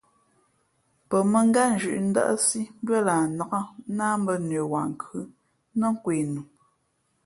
[1.09, 3.51] Pαmᾱngátnzhʉ̌ʼ ndάʼsí mbʉ́ά lah nnák
[3.97, 5.21] nāh mbᾱ nəwaankhʉ̌
[5.79, 6.41] nά kwe nu.